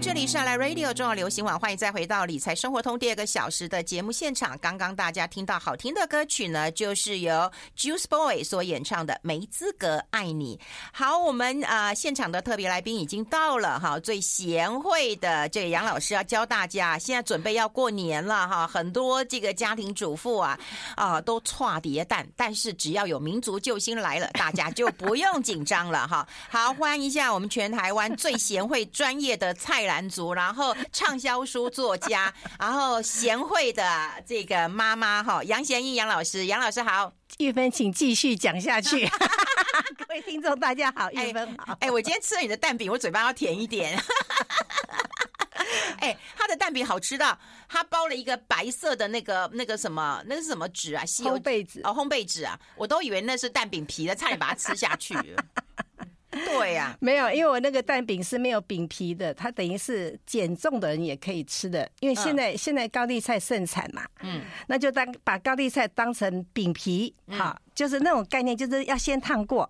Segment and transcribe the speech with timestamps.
[0.00, 4.56] 这里是来 Radio 重要流行网，欢迎再回到理财生活通第二个小时的节目现场。
[4.58, 10.56] 刚刚大家听到好听的歌曲呢，就是由 Juice Boy 所演唱的《没资格爱你》。
[10.90, 20.58] 好，我们啊、现场的特别来宾已经到了哈，最贤惠的这个杨老师要教大家，现在准备要过年了哈，很多这个家庭主妇啊
[20.96, 26.26] 啊、都剉叠蛋，但是只要有民族救星来了，大家就不用紧张了哈。
[26.48, 39.10] 好，欢迎一下我们全台湾最贤惠专业的菜篮族，然后畅销书作家， 然后贤惠的这个妈妈哈，杨贤英杨老师，杨老师好，玉芬，请继续讲下去。
[39.98, 41.76] 各位听众大家好，玉芬好。
[41.80, 44.00] 哎，我今天吃了你的蛋饼，我嘴巴要甜一点。
[45.98, 47.36] 哎，他的蛋饼好吃到，
[47.68, 51.02] 他包了一个白色的那个那个什么，那是什么纸啊？
[51.04, 55.16] 烘焙纸哦，烘焙纸啊，我都以为那是蛋饼皮的，差点把它吃下去。
[56.46, 61.90] 对呀、啊，没有，因为我那个蛋饼是没有饼皮的，它等于是减重的人也可以吃的。
[62.00, 67.69] 因为现在、嗯、现在高丽菜盛产嘛，嗯，那就当把高丽菜当成饼皮，好、嗯。
[67.80, 69.66] 就是那种概念，就是要先烫过，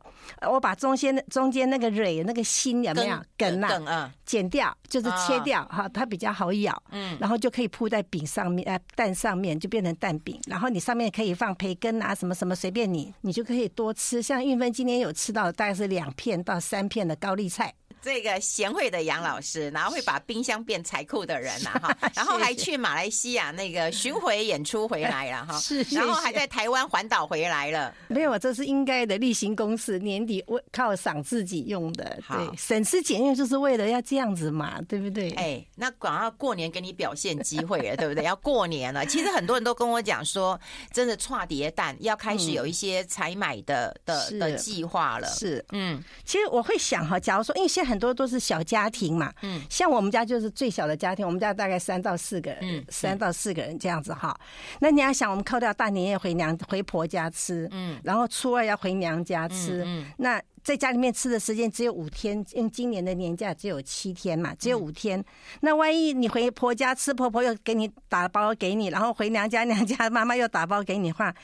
[0.50, 4.12] 我把中间中间那个蕊那个心有没有梗啊？
[4.26, 6.76] 剪掉，就是切掉哈，它比较好咬。
[6.90, 10.40] 嗯，然后就可以铺在饼上面，呃，蛋上面就变成蛋饼。
[10.48, 14.20] 然后你上面可以放培根啊，什么什么随便你，你就可以多吃。
[14.20, 17.72] 像运芬今天有吃到大概是两片到三片的高丽菜。
[18.02, 27.94] 这个贤惠的杨老师，然后会把冰箱变财库的人呐哈， 然后还去马来西亚那个巡回演出回来了哈， 是，然后还在台湾环岛回来了。
[28.08, 32.18] 没有，这是应该的例行公事，年底为犒赏自己用的。
[32.28, 35.30] 对，省吃俭用就是为了要这样子嘛，对不对？
[35.32, 38.24] 哎，那广要过年给你表现机会了， 对不对？
[38.24, 40.58] 要过年了，其实很多人都跟我讲说，
[40.92, 45.28] 真的剉叠蛋要开始有一些采买的的的计划了。
[45.28, 47.89] 是，嗯，其实我会想哈，假如说，因为现在。
[47.90, 54.34] 很多都是小家庭嘛，嗯，像我们家就是最小的家庭，我们家大概三到四个人，嗯，三到四个人这样子哈。
[54.78, 65.22] 那你要想，我们扣掉大年夜回娘回婆家吃，嗯，然后初二要回娘家吃，嗯，那在家里面吃的时间只有五天，因为今年的年假只有七天嘛，只有五天。
[65.60, 71.34] 那万一你回婆家吃，婆婆又给你打包给你，然后回娘家，娘家妈妈又打包给你的话。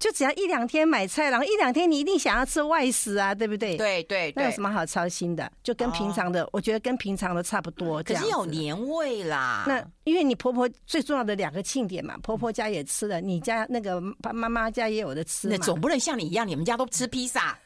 [0.00, 3.76] 就只要一两天买菜，然后一两天你一定想要吃外食啊，对不对？
[3.76, 5.52] 对对对，那有什么好操心的？
[5.62, 8.02] 就跟平常的，哦、我觉得跟平常的差不多。
[8.02, 9.64] 可是有年味啦。
[9.68, 14.00] 那因为你婆婆最重要的两个庆典嘛，婆婆家也吃了，你家那个
[14.32, 15.48] 妈妈家也有的吃。
[15.48, 17.56] 那总不能像你一样，你们家都吃披萨。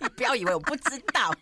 [0.00, 1.34] 你 不要以为我不知道。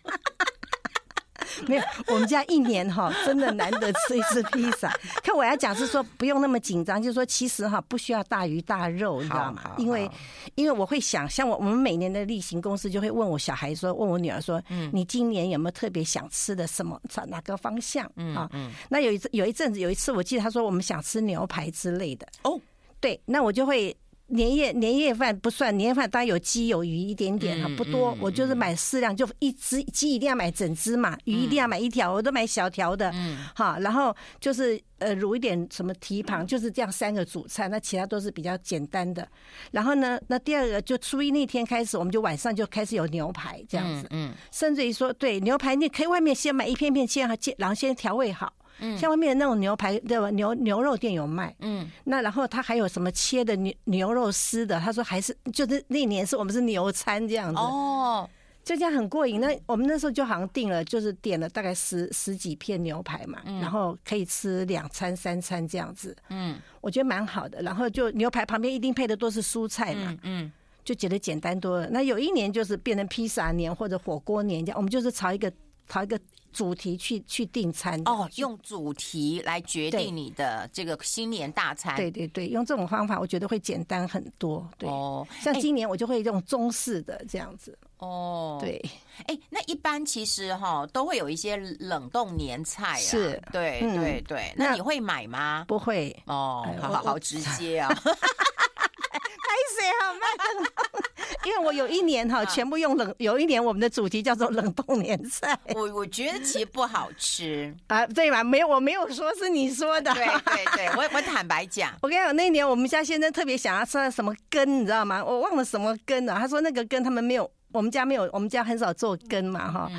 [1.67, 4.91] 没有，我们家一年哈，真的难得吃一次披萨。
[5.23, 9.71] 可我要讲是说，不用那么紧张，就是说，其实哈，不需要大鱼大肉，你知道吗？
[9.77, 10.09] 因为，
[10.55, 16.99] 因为我会想，像我我们每年的例行公司，就会问我小孩说，问我女儿说，嗯，你今年有没有特别想吃的什么？
[17.27, 18.09] 哪个方向？
[18.15, 18.71] 嗯啊，嗯。
[18.89, 22.27] 那有一次，有一阵子，有一次，我记得他说我们想吃牛排之类的。
[22.43, 22.59] 哦，
[22.99, 23.95] 对，那我就会。
[24.27, 28.17] 年夜年夜饭不算，年夜饭当然有鸡有鱼一点点哈，不多。
[28.19, 33.11] 我就是买适量，就一只鸡一定要买整只嘛，鱼一定要买一条，我都买小条的。
[33.13, 39.27] 嗯，好，然后就是呃卤一点什么蹄膀，就是这样三个主菜，那其他都是比较简单的。
[39.71, 44.07] 然后呢，那第二个就初一那天开始，我们就晚上就开始有牛排这样子。
[44.09, 48.51] 嗯，甚至于说，对牛排，你可以外面先买一片片切好，然后先调味好。
[48.79, 50.29] 嗯，像外面的那种牛排，对吧？
[50.31, 51.55] 牛牛肉店有卖。
[51.59, 54.79] 嗯，那然后他还有什么切的牛牛肉丝的？
[54.79, 57.59] 他说还是就是那年是我们是牛餐这样子。
[57.59, 58.29] 哦，
[58.63, 59.39] 就这样很过瘾。
[59.39, 66.15] 那我们那时候就好像订了，就是点了大概十十几片牛排嘛，然后可以吃两餐三餐这样子。
[66.29, 67.61] 嗯，我觉得蛮好的。
[67.61, 70.17] 然后就牛排旁边一定配的都是蔬菜嘛。
[70.23, 70.51] 嗯，
[70.83, 71.89] 就觉得简单多了。
[71.89, 75.51] 那有一年就是变成披萨年或者火锅年这样，我们就是朝一个
[75.87, 76.19] 朝一个。
[76.53, 81.95] 主题去去订餐哦，用主题来决定你的这个新年大餐。
[81.97, 84.65] 对对对，用这种方法，我觉得会简单很多。
[84.77, 87.77] 对，哦，像今年我就会用中式的这样子。
[88.03, 88.81] 哦，对，
[89.27, 92.97] 哎，那一般其实哈都会有一些冷冻年菜啊。
[92.97, 94.53] 是，对对对。
[94.57, 95.63] 那你会买吗？
[95.67, 96.15] 不会。
[96.25, 97.87] 哦，好好好直 接啊。
[97.93, 100.19] 开水好吗？
[101.45, 103.13] 因为我有一年哈，全部用冷。
[103.17, 105.57] 有一年我们的主题叫做冷冻年菜。
[105.75, 108.43] 我我觉得其实不好吃啊，对吧？
[108.43, 110.13] 没有，我没有说是你说的。
[110.13, 115.23] 对对对，我我坦白讲， 我跟你讲，那一年我们家先生特别想要吃什么根，你知道吗？
[115.23, 116.35] 我忘了什么根了。
[116.39, 119.91] 他说那个根他们没有，我们家没有，我们家很少做羹嘛哈。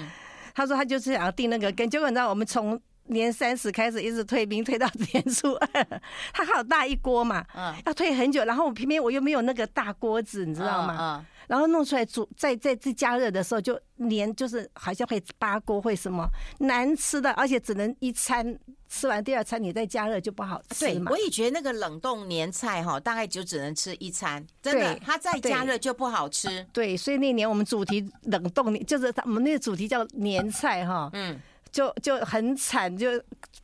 [0.55, 6.01] 他说他就是想要订那个羹，结果你知道我们从年三十开始一直退冰，退到 年初二，
[6.33, 10.97] 它好大一锅嘛，嗯，要退很久，然后我偏偏我又没有那个大锅子，你知道吗？
[11.01, 11.27] 嗯。
[11.47, 16.27] 然后弄出来煮，在在这加热的时候就黏，就是好像会扒锅，会什么
[16.61, 18.59] 难吃的，而且只能一餐
[18.89, 21.11] 吃完，第二餐你再加热就不好吃嘛。
[21.11, 26.49] 对，我也觉得那个冷冻年菜哈，大概就只能吃一餐，真的，它再加热就不好吃。
[26.73, 31.39] 对，对，所以那年我们主题冷冻，就是我们那个主题叫年菜哈，嗯，
[31.75, 33.09] 就就很惨，就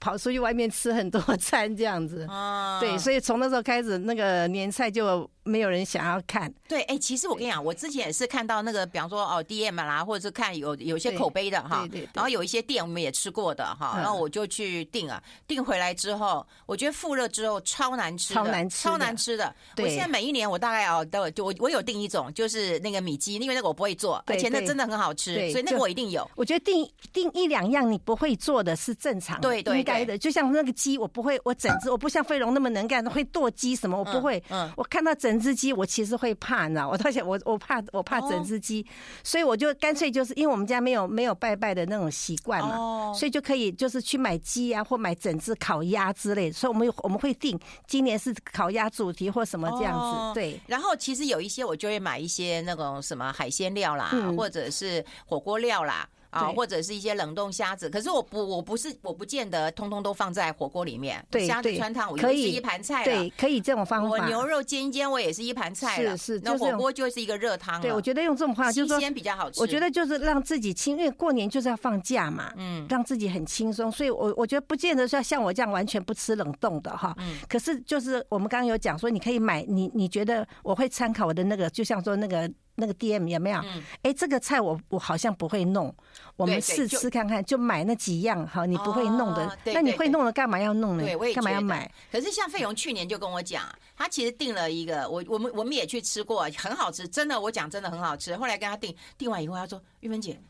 [0.01, 2.27] 跑出去外面吃很多 餐这样子。
[2.29, 5.31] 哦，对，所以从那时候开始，那个年菜就。
[5.51, 19.55] 没有人想要看，对，哎，其实我跟你讲，我之前也是看到那个，比方说哦，DM 啦，或者是看有有一些口碑的哈，然后有一些店我们也吃过的哈，然后我就去订啊，订回来之后，我觉得复热之后超难吃，超难吃，超难吃的。
[19.79, 26.31] 我现在每一年我大概哦都我我有订一种，就是那个米鸡，因为那个我不会做，而且那真的很好吃，所以那个我一定有。
[26.37, 30.17] 我觉得订订一两样你不会做的是正常，对对，应该的。
[30.17, 34.43] 就像那个鸡，我不会，我整只我不像飞龙那么能干，会剁鸡什么，我不会。
[34.51, 36.21] 嗯，我看到整只鸡，我其实。
[36.21, 36.87] 会怕，你知道？
[36.87, 38.87] 我到现我我怕我怕整只鸡，
[39.25, 46.53] 所以我就干脆就是因为我们家没有没有拜拜的那种习惯嘛，所以就可以就是去买鸡啊，或买整只烤鸭之类。
[46.53, 50.35] 所以我们我们会定今年是烤鸭主题或什么这样子。
[50.35, 50.61] 对。
[50.67, 56.07] 然后其实有一些我就会买一些那种什么海鲜料啦，或者是火锅料啦。
[56.31, 61.25] 啊，或者是一些冷冻虾子，可是我不，我不是，我不见得通通都放在火锅里面。
[61.31, 63.05] 对，虾子穿烫，我就是一盘菜了。
[63.05, 64.09] 对，可以这种方法。
[64.09, 66.17] 我牛肉煎一煎，我也是一盘菜了。
[66.17, 67.81] 是是，那火锅就是一个热汤。
[67.81, 69.61] 对，我觉得用这种方法就是说比较好吃。
[69.61, 73.91] 我觉得就是让自己轻，因为过年就是要放假嘛，嗯，让自己很轻松。
[73.91, 77.15] 所以我我觉得不见得说像我这样完全不吃冷冻的哈。
[77.19, 77.39] 嗯。
[77.49, 82.49] 可是就是我们刚刚有讲说，你可以买你你觉得我会参考我的那个，就像说那个。
[82.81, 83.63] 那个 DM 有没有？
[84.03, 85.95] 哎，这个菜我我好像不会弄，
[86.37, 91.05] 我们试吃看看，就买那几样哈，你不会弄的，那你会弄的干嘛要弄呢？
[91.05, 91.89] 对，我也干嘛要买？
[92.11, 93.65] 可是像费勇去年就跟我讲，
[93.97, 98.35] 他其实订了一个，我我们我们也去吃过，很好吃，真的，我讲真的很好吃。
[98.37, 100.41] 后来跟他订，订完以后他说：“玉芬姐。”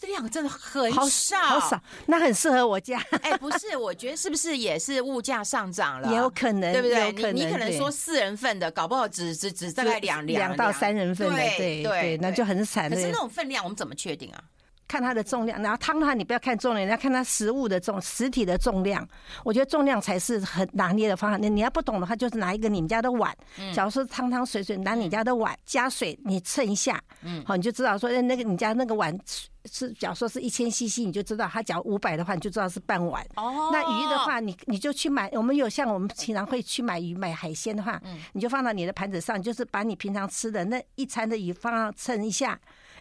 [0.00, 2.98] 这两个真的很少，好少，那很适合我家。
[3.20, 6.10] 哎，不是，我觉得是不是也是物价上涨了？
[6.10, 7.32] 也有可能，对不对？
[7.32, 12.88] 你你可能说四人份的，搞不好只只只大概两两到三人份的，对对，那就很惨。
[12.88, 14.42] 可是那种分量，我们怎么确定啊？
[14.88, 19.06] 看它的重量，然后汤的话，你不要看重量，你要看它食物的重，实体的重量。
[19.44, 21.36] 我觉得重量才是很拿捏的方法。
[21.36, 23.32] 那你要不懂的话，就是拿一个你们家的碗，
[23.72, 29.16] 假如说汤汤水水，拿你家的碗加水，你称一下，嗯，好，你就知道说，那个你家那个碗
[29.66, 33.22] 是，假如说是一千 CC，你就知道它假如五百的话，你就知道是半碗。
[33.36, 38.00] 哦，那鱼的话，你你就去买，我们有像我们平常会去买鱼买海鲜的话，
[38.32, 42.58] 你就放到你的盘子上，就是把你平常吃的那一餐的鱼放上称一下。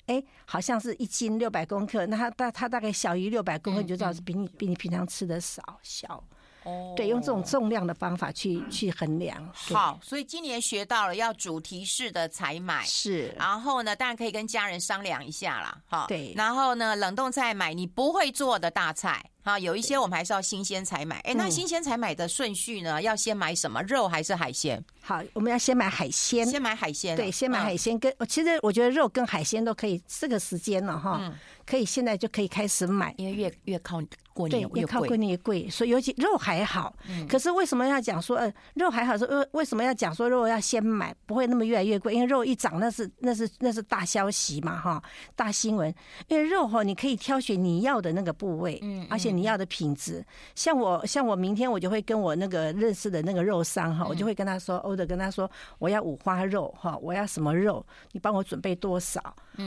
[0.08, 6.24] 哎，好像是一斤六百公克，那它大它大概小于六百公克，你就知道是比你比你平常吃的少小。
[6.64, 9.50] 哦，对，用这种重量的方法去去衡量。
[9.54, 13.34] 好，所以今年学到了要主题式的采买，是。
[13.38, 15.78] 然后呢，当然可以跟家人商量一下啦。
[15.88, 16.34] 哈，对。
[16.36, 19.24] 然后呢，冷冻菜买你不会做的大菜。
[19.44, 21.18] 啊，有一些我们还是要新鲜采买。
[21.22, 23.02] 哎，那新鲜采买的顺序呢？
[23.02, 24.84] 要先买什么肉还是海鲜？
[25.10, 26.46] 好，我们要先买海鲜。
[26.46, 27.16] 先买海鲜。
[27.18, 27.98] 对，先买海鲜。
[27.98, 31.34] 跟其实我觉得肉跟海鲜都可以，这个时间了哈，
[31.66, 34.00] 可以现在就可以开始买，因为越越靠
[34.34, 34.82] 过年越贵。
[34.82, 36.96] 越靠过年越贵，所以尤其肉还好。
[37.28, 39.18] 可是为什么要讲说呃肉还好？
[39.18, 42.14] 说为为什么要讲说肉要先买，不会那么越来越贵？
[42.14, 45.02] 因为肉一涨，那是那是那是大消息嘛哈，
[45.36, 45.92] 大新闻。
[46.28, 50.24] 因为肉哈，你可以挑选你要的那个部位，嗯，而且你要的品质。
[50.54, 59.20] 像我像我明天我就会跟我那个认识的那个肉商哈，我就会跟他说，欧的跟他说，我要五花肉哈，我要什么肉，你帮我准备多少？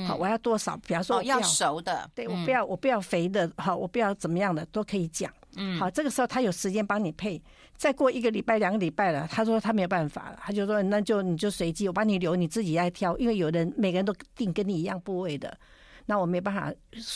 [0.06, 0.76] 好，我要多少？
[0.86, 5.32] 比方说要熟的，对我不要我不要肥的，好，我不要怎么样的都可以讲。
[5.56, 7.42] 嗯，好，这个时候他有时间帮你配。
[7.76, 15.58] 再过一个礼拜、两个礼拜了，他说他没有办法了，他就说那就你就随机，我帮你留，你自己来挑，因为有人每个人都定跟你一样部位的。
[16.06, 16.72] 那我没办法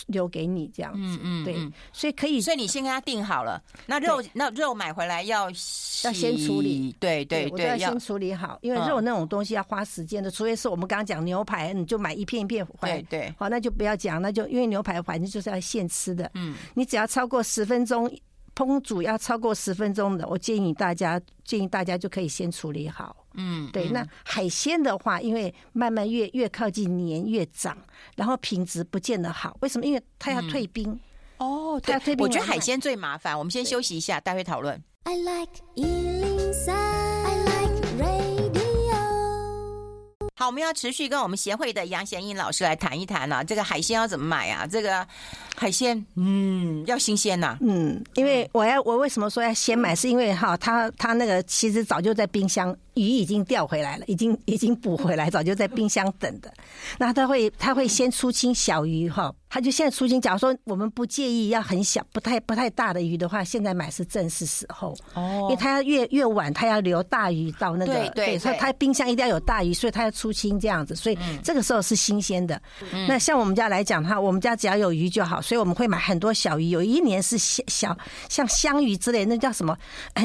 [0.07, 3.63] 留给你这样子，嗯嗯，对，所以可以，所以你先跟他定好了。
[3.87, 10.31] 那肉那肉买回来要要先处理，对对对，要先处理好，因为肉那种东西要花时间的。
[10.31, 18.11] 除非是我们刚刚讲牛排，你就买一片一片回，对对，好，那就不要讲，那就因为牛排反正就是要现吃的，嗯，你只要超过十分钟
[18.55, 23.15] 烹煮要超过十分钟的，我建议大家建议大家就可以先处理好。
[23.37, 27.77] 嗯，对，那海鲜的话，因为慢慢越越靠近年越涨，
[28.17, 29.57] 然后品质不见得好。
[29.61, 29.85] 为什么？
[29.85, 30.91] 因为它要退冰。
[30.91, 31.01] 嗯、
[31.39, 32.25] 哦，它要退冰。
[32.25, 33.39] 我觉得海鲜最麻烦。
[33.39, 34.83] 我们先休息一下，待会讨论。
[35.05, 38.97] I like 103, I like radio.
[40.39, 44.67] 好，我们要持续跟我们协会的杨贤英老师来谈一谈呢、啊，这个海鲜要怎么买啊？
[44.67, 45.07] 这个
[45.55, 47.59] 海鲜，嗯，要新鲜呐、啊。
[47.61, 56.53] 嗯，因为我要我为什么说要先买，是因为哈，他他那个其实早就在冰箱，鱼已经钓回来了，已经已经捕回来，早就在冰箱等的。
[56.99, 59.33] 那他会他会先出清小鱼哈。
[59.49, 72.61] 他就现在出清，假如说我们不介意要很小、不太不太大的鱼的话，现在买是正是时候哦，因为他要越越晚，他要留大鱼到那个对对，所以他冰箱一定要有大鱼，所以他要出清这样子，所以这个时候是新鲜的。
[73.09, 76.69] 那像我们家来讲的话，我们家只要有鱼就好，所以我们会买很多小鱼。
[76.69, 77.97] 有一年是小小
[78.29, 79.79] 像香鱼之类，那叫什么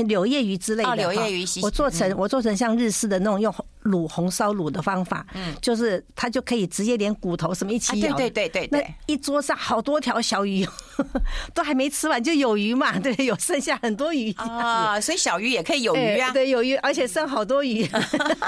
[0.07, 0.89] 柳叶鱼之类的。
[0.89, 3.51] 哦，柳叶鱼，我做成我做成像日式的那种用
[3.86, 8.15] 卤红烧卤的方法，嗯，就是它就可以直接连骨头什么一起咬。
[8.15, 8.96] 对对对对，对。
[9.08, 10.63] 一桌上好多条小鱼，
[11.56, 17.89] 都还没吃完就有鱼嘛， 对，有剩下很多鱼啊，所以小鱼也可以有鱼啊，对，有鱼，而且剩好多鱼。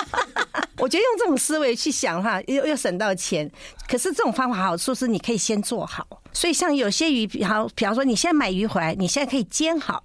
[0.78, 3.50] 我觉得用这种思维去想哈，又又省到钱。
[3.88, 10.04] 可是这种方法好处是你可以先做好，所以像有些鱼，比方比方说你现在买鱼回来，你现在可以煎好，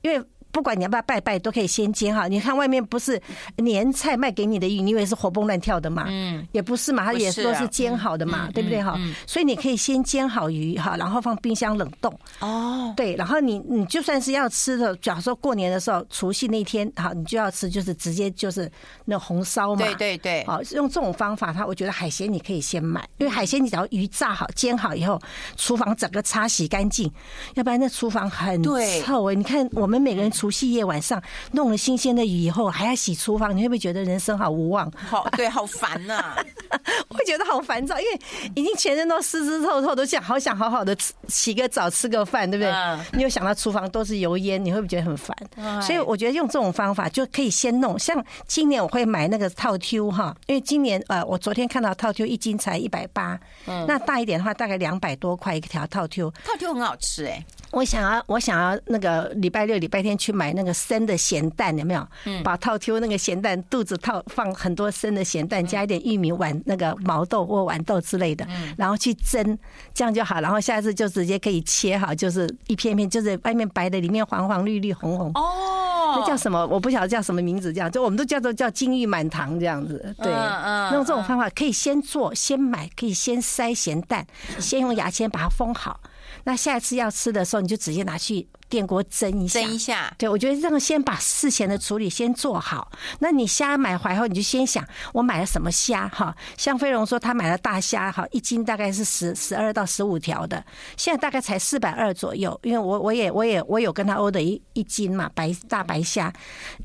[0.00, 0.24] 因为。
[0.52, 2.26] 不管你要不要拜拜，都可以先煎哈。
[2.28, 3.20] 你看外面不是
[3.56, 6.06] 年菜卖给你的鱼，你以为是活蹦乱跳的嘛？
[6.08, 8.98] 嗯，也不是嘛，它也是都是煎好的嘛，对不对哈？
[9.26, 12.12] 所以你可以先煎好鱼哈，然后放冰箱冷冻。
[12.40, 18.70] 哦，对，然后你你就算是要吃的，假如说过年的时候，除夕那天哈，你就要吃，就是直接就是
[19.04, 19.84] 那红烧嘛。
[19.84, 20.44] 对对对。
[20.46, 25.20] 好，用这种方法，它我觉得海鲜你可以先买，因为海鲜你只要鱼炸好、煎好以后，
[25.56, 27.08] 厨房整个擦洗干净，
[27.54, 28.60] 要不然那厨房很
[29.04, 29.34] 臭哎。
[29.36, 30.30] 你看我们每个人。
[30.40, 34.90] 除夕夜晚上弄了新鲜的鱼以后，还要洗厨房，你会不会觉得人生好无望？
[34.92, 36.36] 好，对，好烦呐、啊！
[37.10, 38.20] 会觉得好烦躁，因为
[38.54, 42.72] 已经全身都湿湿透透，都想好想好好的吃洗个澡吃个饭，对不对？
[43.12, 45.36] 你又想到厨房都是油烟，你会不会觉得很烦？
[45.82, 47.98] 所以我觉得用这种方法就可以先弄。
[47.98, 56.30] 像今年我会买那个套 Q 哈，因为今年呃，我昨天看到套 Q 一斤才一百八，那大一点的话大概两百多块一条套 Q。
[56.46, 57.46] 套 Q 很好吃哎、欸。
[57.72, 62.06] 我想要，我想要那个礼拜六、礼拜天去买那个生的咸蛋，有没有？
[62.24, 62.42] 嗯。
[62.42, 68.46] 把套丢那个咸蛋肚子套放很多生的咸蛋，加一点玉米、豌那个毛豆或豌豆之类的，
[68.76, 69.58] 然后去蒸，
[69.94, 70.40] 这样就好。
[70.40, 75.30] 然后下次就直接可以切好，就是一片片，就是外面白的，里面黄黄绿绿红红。
[75.34, 76.16] 哦。
[76.16, 76.66] 那叫什么？
[76.66, 80.14] 我不晓得叫什么名字，这样就我们都叫做叫金玉满堂这样子。
[80.18, 80.32] 对。
[80.32, 80.94] 嗯嗯。
[80.94, 84.26] 用这种方法可以先做，先买，可以先塞咸蛋，
[84.58, 86.00] 先用牙签把它封好。
[86.44, 89.60] 那下一次要吃的时候，你就直接拿去电锅蒸一下。
[89.60, 92.90] 蒸一下，对，我觉得这样先把事前的处理先做好。
[93.18, 96.34] 那你虾买回来后，你就先想我买了什么虾哈。
[96.56, 100.64] 像飞龙说他买了大虾哈，一斤大概是十十二到十五条的，
[100.96, 102.58] 现在大概才四百二左右。
[102.62, 106.32] 因为我我也我也我有跟他 order 一一斤嘛，白大白虾，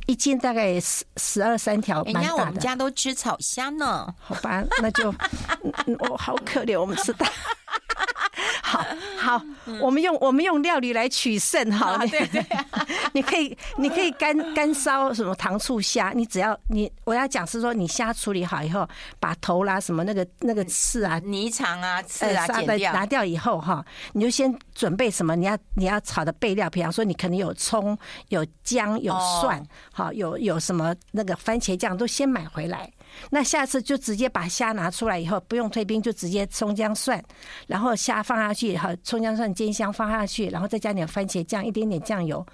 [0.08, 2.28] 一斤大概十十二三条，蛮大的。
[2.28, 4.14] 人家我们家都吃草虾呢。
[4.20, 5.14] 好吧，那就
[6.10, 7.28] 我好可怜，我们吃大。
[9.82, 11.98] 我们用我们用料理来取胜哈。
[12.08, 12.46] 对对，
[13.14, 18.88] 你可以你可以干干烧什么糖醋虾，你只要你我要讲是说，你虾处理好以后，
[19.20, 25.36] 把头啦什么那个那个刺啊、泥肠啊、刺啊剪掉，拿掉以后哈，你就先准备什么？
[25.36, 27.98] 你要你要炒的备料，比方说你可能有葱、
[28.30, 32.92] 有姜、有蒜，好有有什么那个番茄酱都先买回来。
[33.30, 37.22] 那下次就直接把虾拿出来以后，不用退冰，就直接葱姜蒜，
[37.68, 42.46] 然后虾放下去，好葱姜蒜煎香放下去，然后再加点番茄酱，一点点酱油，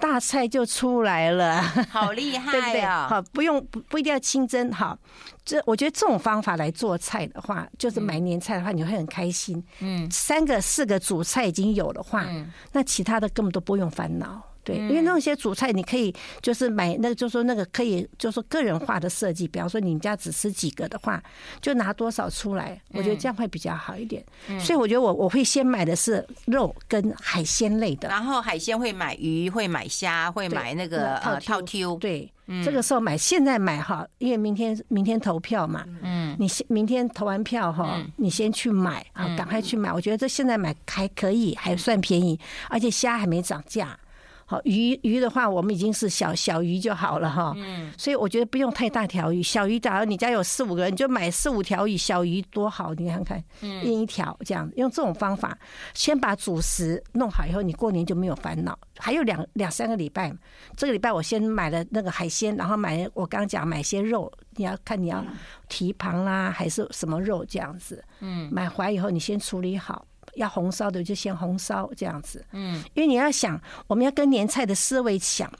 [0.00, 1.62] 大菜就出来了。
[1.90, 2.82] 好厉害， 对不对？
[2.82, 4.72] 好，不用不不一定要清蒸。
[4.72, 4.98] 好，
[5.44, 9.62] 这我觉得这种方法来做菜的话，就是买年菜的话，你会很开心。
[9.80, 12.26] 嗯，三个四个主菜已经有的话，
[12.72, 14.42] 那其他的根本都不用烦恼。
[14.64, 19.46] 对，因为那些主菜你可以就是买那个，就说那个可以，就说个人化的设计。
[19.46, 21.22] 比方说你们家只吃几个的话，
[21.60, 24.24] 就拿多少出来，我觉得这样会比较好一点。
[24.58, 31.96] 所以我觉得我我会先买的是肉跟海鲜类的，然后海鲜会买鱼，会买虾，会买那个呃套 Q。
[31.98, 32.32] 对，
[32.64, 39.92] 这个时候买，现在买哈，因为明天明天投票嘛，嗯，你先明天投完票哈，你先去买啊，赶快去买。
[39.92, 42.38] 我觉得这现在买还可以，还算便宜，
[42.70, 43.98] 而且虾还没涨价。
[44.46, 47.52] 好鱼鱼的话，我们已经是小小鱼就好了哈。
[47.56, 55.56] 嗯，所以我觉得不用太大条鱼， 小鱼假如你家有四五个人，你就买四五条鱼，小鱼多好，你看看，一一条这样，用这种方法
[55.94, 58.78] 先把主食弄好以后，你过年就没有烦恼。
[58.98, 60.32] 还有两两三个礼拜，
[60.76, 65.24] 这个礼拜我先买了那个海鲜，然后买我刚刚讲买些肉，你要看你要
[65.68, 68.04] 蹄膀啦还是什么肉这样子。
[68.20, 70.06] 嗯，买回来以后你先处理好。
[70.36, 75.50] 要红烧的就先红烧这样子，嗯，因为你要想，我们要跟年菜的思维想，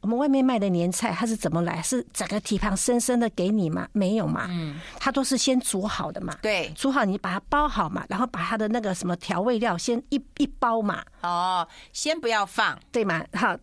[0.00, 1.80] 我们外面卖的年菜，它是怎么来？
[1.82, 3.88] 是整个蹄膀生生的给你吗？
[3.92, 13.24] 没有嘛，嗯，它都是先煮好的嘛，对，煮好你把它包好嘛，然后把它的那个什么调味料先一一包嘛，哦，先不要放，对吗？
[13.34, 13.56] 好，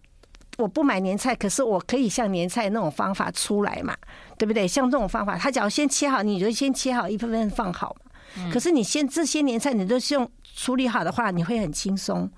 [0.58, 3.96] 我不买年菜，可是我可以像年菜那种方法出来嘛，
[4.38, 4.68] 对不对？
[4.68, 8.09] 像这种方法，他只要先切好，你就先切好一份份放好嘛。
[8.38, 12.30] 嗯、可是你先这些年菜你都是用处理好的话，你会很轻松。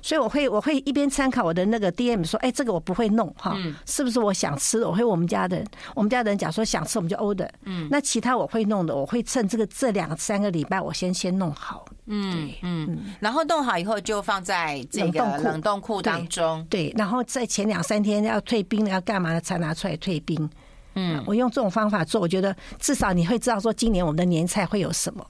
[0.00, 4.88] 所以我会我会一边参考我的那个 DM 说，哎，这个我不会弄哈，是不是我想吃的？
[4.88, 5.66] 我会我们家的人，
[5.96, 7.48] 我们家的人讲说想吃我们就 order。
[7.64, 11.84] 嗯，那其他我会弄的，我会趁这个这两三个礼拜我先先弄好。
[12.06, 16.64] 嗯嗯，然后弄好以后就放在这个冷冻库当中。
[16.70, 20.48] 对，然后在前两三天要退冰要干嘛的才拿出来退冰。
[20.98, 25.24] 嗯，我用这种方法做，我觉得至少你会知道说今年我们的年菜会有什么，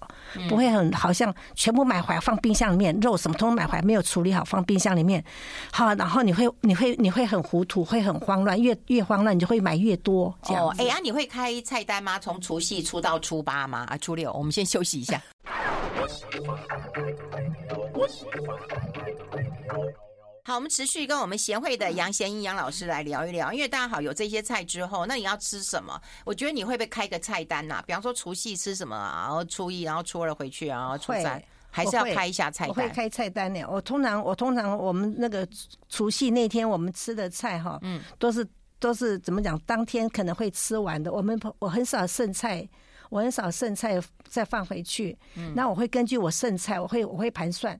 [0.49, 5.23] 不会很好像全部买回来放冰箱里面，肉什么通通买回来没有处理好放冰箱里面，
[5.71, 10.67] 好，然后你会你会你会很糊涂，会很慌乱，越越慌乱你就会买越多这样。
[10.67, 12.19] 哦，哎呀，你会开菜单吗？
[12.19, 13.85] 从除夕出到初八吗？
[13.89, 15.21] 啊，初六，我们先休息一下。
[20.49, 26.01] 好，我们持续跟我们协会的杨贤英杨老师来聊一聊，因为大家好有这些菜之后，那你要吃什么？
[26.25, 27.85] 我觉得你会不会开个菜单呐、啊？
[27.87, 32.69] 比方说除夕吃什么，然后初一，然后初二回去，然后初三，还是要开一下菜单？
[32.71, 33.63] 我会开菜单呢。
[33.69, 35.47] 我通常我通常我们那个
[35.91, 39.59] 除夕那天我们吃的菜哈，嗯，都是都是怎么讲？
[39.67, 41.13] 当天可能会吃完的。
[41.13, 42.67] 我们我很少剩菜，
[43.11, 45.15] 我很少剩菜再放回去。
[45.35, 47.79] 嗯，那我会根据我剩菜，我会我会盘算。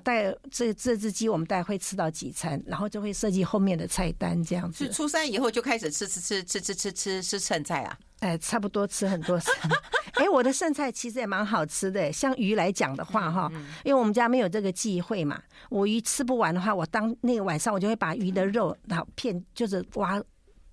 [0.00, 4.84] 带这这只鸡，我们大概会吃到几餐，然后就会设计后面的菜单这样子。
[4.84, 7.98] 是初三以后就开始吃吃吃吃吃吃吃吃剩菜啊？
[8.20, 9.54] 哎，差不多吃很多餐。
[10.14, 12.12] 哎，我的剩菜其实也蛮好吃的。
[12.12, 13.50] 像鱼来讲的话，哈，
[13.84, 20.22] 因为我们家没有这个忌讳嘛，我鱼吃不完的话，我当那个晚上我就会把鱼的肉然后片就是挖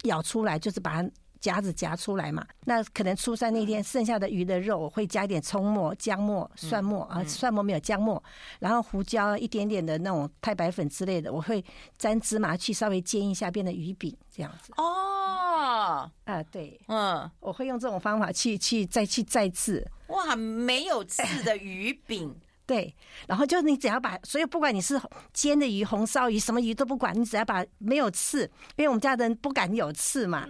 [0.03, 1.09] 咬出来，就是把它。
[1.39, 8.21] 夹子夹出来嘛，那可能初三那天剩下的鱼的肉，我会加一点葱末、姜末、蒜末啊，蒜末没有姜末，
[8.59, 11.63] 然后胡椒一点点的那种太白粉之类的，我会
[11.97, 14.71] 沾芝麻去稍微煎一下，变成鱼饼这样子。
[14.77, 19.85] 哦，啊，对，嗯，我会用这种方法去去再去再制。
[20.07, 22.33] 哇，没有刺的鱼饼，
[22.65, 22.93] 对，
[23.27, 24.99] 然后就是你只要把，所以不管你是
[25.33, 28.43] 煎的鱼、红烧鱼，什么鱼都不管，你只要把没有刺，
[28.75, 30.47] 因为我们家的人不敢有刺嘛。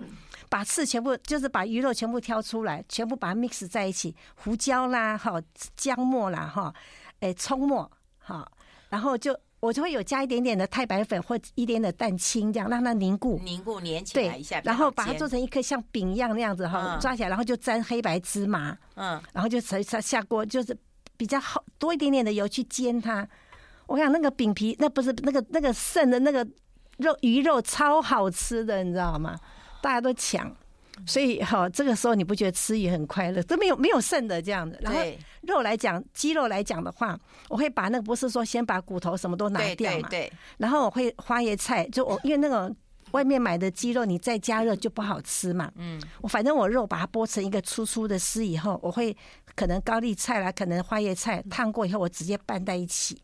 [0.50, 5.42] 把刺全部就是把鱼肉全部挑出来，全部把它 mix 在一起，胡椒啦，哈，
[5.76, 6.74] 姜末啦，哈，
[7.20, 8.50] 诶，葱末，哈，
[8.90, 20.78] 然后就我就会有加一点点的太白粉或一点点的蛋清，这样让它凝固，凝固粘起来一下，然后把它做成一颗像饼一样那样子哈，抓起来，然后就沾黑白芝麻，嗯，然后就下下锅，就是
[21.18, 23.28] 比较好多一点点的油去煎它。
[23.88, 26.46] 我想那个饼皮，那不是那个那个剩的那个
[26.98, 29.38] 肉鱼肉超好吃的，你知道吗？
[29.88, 30.54] 大家都抢，
[31.06, 33.42] 所以哈，这个时候你不觉得吃鱼很快乐？
[33.44, 34.78] 都没有没有剩的这样的。
[34.82, 35.00] 然后
[35.44, 40.30] 肉来讲，鸡肉来讲的话，我会把那个不是说先把骨头什么都拿掉嘛，对。
[40.58, 42.70] 然后我会花椰菜，就我因为那个
[43.12, 45.72] 外面买的鸡肉，你再加热就不好吃嘛。
[45.78, 46.02] 嗯。
[46.22, 49.16] 我反正我肉把它剥成一个粗粗的丝以后，我会
[49.56, 53.18] 可能高丽菜啦，可能花椰菜烫过以后，我直接拌在一起。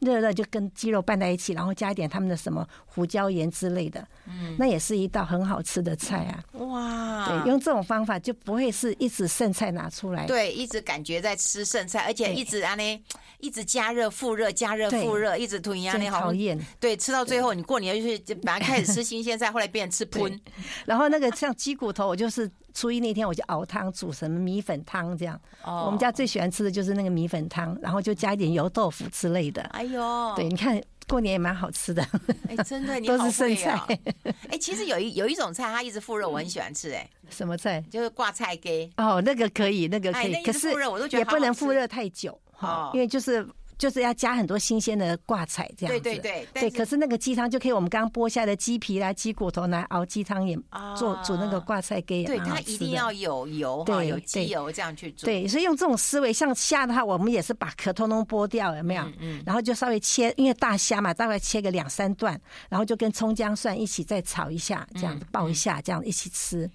[0.00, 6.44] 热热就跟鸡肉拌在一起，然后加一点他们的什么胡椒盐之类的，嗯，那也是一道很好吃的菜啊！
[6.64, 13.04] 哇，对，用这种方法就不会是一直剩菜拿出来，对，一直感觉在吃剩菜，而且一直啊呢，
[13.38, 16.58] 一直加热复热，加热复热，一直吞一样那好讨厌。
[16.78, 20.40] 对，吃到最后，你过年就是就本来开始吃新鲜菜，后来变成吃喷，
[20.84, 22.50] 然后那个像鸡骨头，我就是。
[22.76, 25.86] 初一那天我就熬汤煮什么米粉汤这样，oh.
[25.86, 29.62] 我们家最喜欢吃的就是那个米粉汤，然后就加一点油豆腐之类的。
[29.72, 32.06] 哎呦，对，你看过年也蛮好吃的。
[32.48, 33.80] 哎，真的， 你都是剩菜。
[34.52, 36.92] 哎，其实有一有一种菜，它一直复热，我很喜欢吃。
[36.92, 37.82] 哎，什么菜？
[37.90, 38.92] 就是挂菜给。
[38.98, 40.68] 哦，那个可以，那个可以，可是
[41.16, 43.48] 也不能复热太久哈，因为就是。
[43.78, 46.70] 就是要加很多新鲜的挂菜这样子，对对对，对。
[46.70, 50.58] 可是那个鸡汤就可以，我们刚刚剥下的鸡皮啦、鸡骨头来熬鸡汤也
[50.96, 52.24] 做煮那个挂菜给。
[52.24, 55.26] 对，它一定要有油，哈，有鸡油这样去做。
[55.26, 59.04] 对，所以用这种思维，像虾的话，我们也是把壳通通剥掉，有没有？
[59.20, 59.42] 嗯。
[59.44, 66.70] 然后就稍微切，因为大虾嘛，大概切个两三段，然后就跟葱姜蒜一起再炒一下，这样子爆一下，这样一起吃。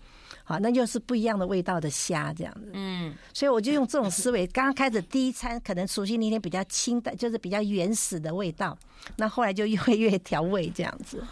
[0.52, 8.78] 好，那就是不一样的味道的虾这样子，嗯，所以我就用这种思维，刚刚开始第一餐可能熟悉那天比较清淡，就是比较原始的味道，
[9.16, 11.24] 那后来就越越调味这样子，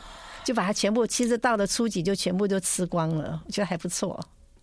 [0.45, 4.17] 就把它全部，其实到了初几就全部都吃光了，我觉得还不错。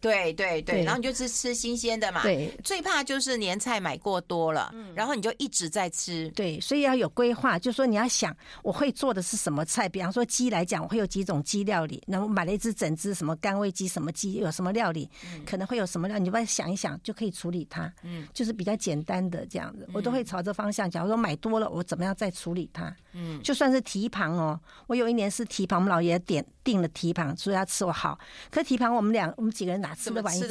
[0.07, 2.23] 对对对，然后你就吃吃新鲜的嘛。
[2.23, 6.29] 对，最怕就是年菜买过多了，然后你就一直在吃。
[6.31, 15.09] 对，所以要有规划，就是说你要想我会做的是什么菜，比方说鸡来讲，我会有几种鸡料理，然后买了一只整只什么干味鸡，什么鸡有什么料理，
[15.45, 17.93] 可能会有什么料，你就把它想一想就可以处理它。
[18.03, 20.89] 嗯，就是比较简单的这样子，我都会朝这方向。
[20.91, 22.95] 假如说买多了，我怎么样再处理它？
[23.13, 28.19] 嗯，就算是蹄膀哦，我有一年是蹄膀，我们老爷点订了蹄膀，说要吃我好，
[28.51, 30.47] 可是蹄膀我们俩我们几个人哪吃得完一次？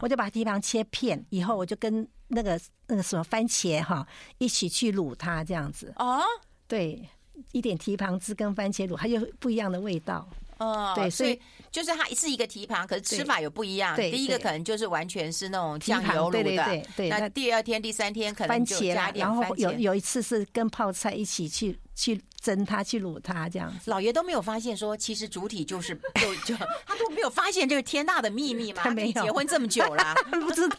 [0.00, 4.06] 我就把蹄膀切片，以后我就跟那个那个什么番茄哈
[4.38, 6.20] 一起去卤它，这样子哦，
[6.66, 7.08] 对，
[7.52, 10.28] 一点蹄膀汁跟番茄卤，它就不一样的味道。
[10.58, 11.38] 哦，对，所以
[11.70, 13.94] 就是它是一个蹄膀，可是吃法有不一样。
[13.94, 17.08] 对，第一个可能就是完全是那种酱油卤的，对对对对。
[17.10, 19.40] 那第二天、第三天可能就加一点番茄。
[19.40, 23.72] 然后有有一次是跟泡菜一起去去争他、去卤它这样。
[23.86, 26.54] 老爷都没有发现说，其实主体就是 就就
[26.86, 28.82] 他都没有发现这个天大的秘密吗？
[28.84, 30.76] 他没有结婚这么久了， 不知道。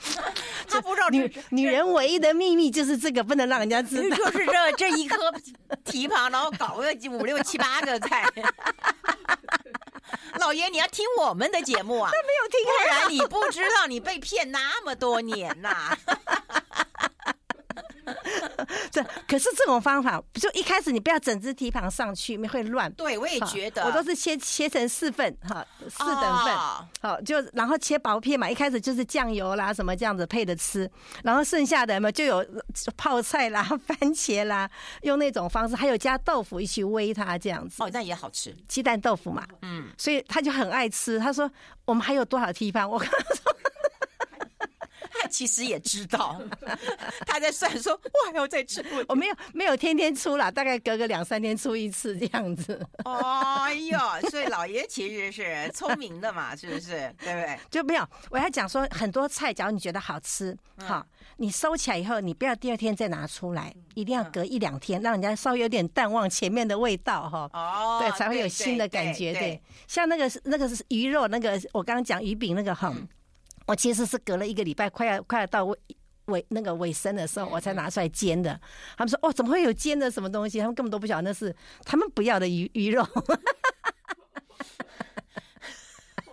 [0.66, 5.32] 他不知道女女人唯一的秘密就是这个，不能让人家知道，就是这这一颗
[5.84, 8.26] 蹄膀，然后搞个五六七八个菜。
[10.38, 12.10] 老爷，你要听我们的节目啊！
[12.12, 15.98] 他没有听，不然你不知道你被骗那么多年呐、啊。
[18.90, 22.90] 这可是这种方法，就一开始你不要整只蹄膀上去，会乱。
[22.92, 26.54] 对，我也觉得，我都是切切成四份哈，四等份，
[27.02, 28.48] 好就然后切薄片嘛。
[28.48, 30.90] 一开始就是酱油啦什么这样子配着吃，
[31.22, 32.44] 然后剩下的嘛就有
[32.96, 34.70] 泡菜啦、 番茄啦，
[35.02, 37.82] 用那种方式，还有加豆腐一起煨它这样子。
[37.82, 39.46] 哦，那也好吃，鸡蛋豆腐嘛。
[39.62, 41.18] 嗯，所以他就很爱吃。
[41.18, 41.50] 他说
[41.84, 42.88] 我们还有多少蹄膀？
[42.90, 42.98] 我
[45.26, 46.40] 其实也知道，
[47.26, 48.84] 他在算说，我还要再吃。
[49.08, 52.80] 我没有没有天天出啦，大概隔个两三天出一次这样子。
[53.04, 53.98] 哎呦，
[54.30, 57.14] 所以老爷其实是聪明的嘛，是不是？
[57.22, 57.58] 对不对？
[57.70, 67.50] 就没有，我要讲说很多菜，假如你觉得好吃，好，你收起来以后，你不要第二天再拿出来，一定要隔一两天，让人家稍微有点淡忘前面的味道哈。
[67.52, 69.32] 哦，对，才会有新的感觉。
[69.32, 72.92] 对，像那个那个是鱼肉，那个我刚刚讲鱼饼那个哈。
[73.66, 75.76] 我其实是隔了一个礼拜，快要快要到尾
[76.26, 78.58] 尾那个尾声的时候，我才拿出来煎的。
[78.96, 83.02] 他们说：“哦，怎么会有煎的什么东西？”他们根本都不晓得那是他们不要的鱼鱼肉。
[83.02, 83.10] 好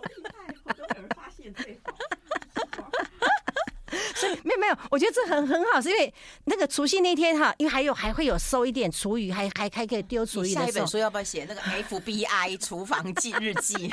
[0.02, 0.54] 厉害！
[0.64, 1.92] 好多人发现最好。
[4.16, 6.12] 所以没有没有，我觉得这很很好，是因为
[6.44, 10.60] 那个除夕那天哈，因为还有还会有收一点厨余，还还还可以丢厨余的。
[10.60, 13.92] 下一本书要不要写那个 FBI 厨房记日记？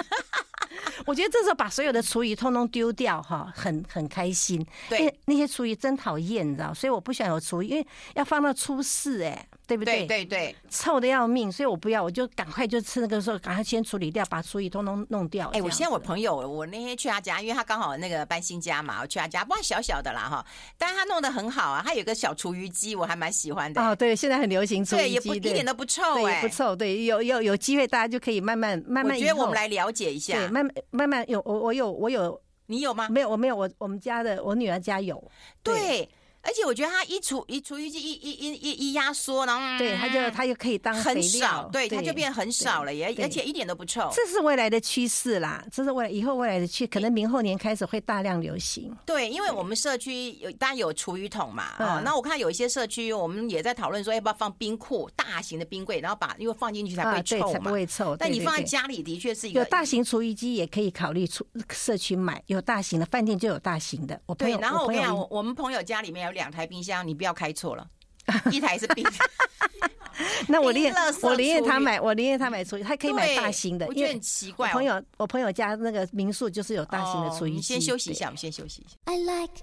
[1.06, 4.66] 我觉得这时候把所有的厨余通通丢掉哈，很很开心。
[4.90, 9.48] 对，那些厨余真讨厌，你知道，所以我不喜欢有厨余，因为要放到初四哎。
[9.72, 10.06] 对不对？
[10.06, 15.48] 对对对，臭的要命，所以我不要，我就赶快就吃那个时候，赶快先处理掉，把厨余通通弄掉。
[15.54, 20.46] 哎，我现在我朋友，我那天去他家，因为他刚好那个搬新家嘛，我去他家，不过小小的啦哈，
[20.78, 23.82] 但是他弄得很好啊，他有个小厨余机，我还蛮喜欢的。
[23.82, 29.16] 哦，对，现在很流行厨余机，对，也不一点都不臭，哎，不臭，对，有有有机会大家就可以慢慢慢慢。
[29.16, 33.08] 我觉得我们来了解一下，对，慢慢慢慢有我我有我有，你有吗？
[33.10, 35.24] 没有，我没有，我我们家的我女儿家有，
[35.64, 36.10] 对。
[36.44, 44.12] 而且我觉得它一除一厨余机一一一一一压缩，然后对它就它就可以当，很少，对它就变很少了，也而且一点都不臭。
[44.14, 48.92] 这是未来的趋势啦，这是未来以后未来的趋，可能明后年开始会大量流行。
[49.06, 58.16] 对，因为我们社区有当然有厨余桶嘛，啊，那我看有一些社区我们也在讨论说要不要放冰库，大型的冰柜，然后把因为放进去才不会臭嘛，才不会臭。
[58.18, 64.20] 但你放在家里的确是一个有大型厨余机也可以考虑出社区买，有大型的饭店就有大型的。
[64.26, 67.06] 我对，然后我跟你讲，我我们朋友家里面有两台冰箱。
[67.06, 67.88] 你不要开错了，
[68.52, 69.06] 一台是冰。
[70.48, 73.86] 那我宁愿我宁愿他买，我宁愿他买厨余，他可以买大型的。
[73.88, 77.56] 我觉得很奇怪，朋友，我朋友家那个民宿就是有大型的厨余机。
[77.56, 78.98] 你先休息一下，我们先休息一下。
[79.06, 79.54] I like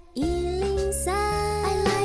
[1.05, 1.98] 好，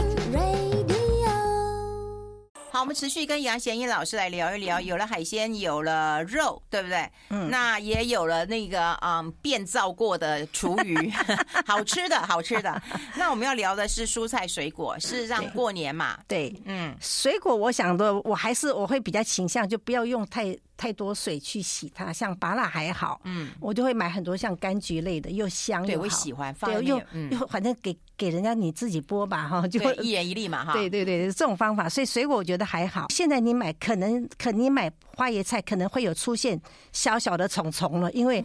[2.85, 4.79] 我们持续跟杨贤英老师来聊一聊。
[4.79, 7.11] 有了海鲜，有了肉，对不对？
[7.31, 11.11] 嗯，那也有了那个嗯变造过的厨余，
[11.65, 12.83] 好吃的好吃的。
[13.17, 20.55] 那我们要聊的是蔬菜水果，事实上过年嘛，对，嗯，水果我想的，我还是我会比较倾向就不要用太。
[20.77, 33.07] 太多水去洗它，像芭乐还好，嗯，我就会买很多像柑橘类的，又香又好，对，我喜欢放又又反正给给人家你自己剥吧哈，就会一人一粒嘛哈， 对对对，这种方法，所以水果我觉得还好。
[33.11, 36.61] 现在你买可能可能你买花椰菜可能会有出现
[36.93, 38.43] 小小的虫虫了，因为